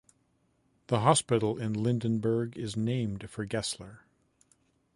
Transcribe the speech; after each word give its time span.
The 0.87 1.01
hospital 1.01 1.59
in 1.59 1.73
Lindenberg 1.75 2.57
is 2.57 2.75
named 2.75 3.29
for 3.29 3.45
Gessler. 3.45 3.99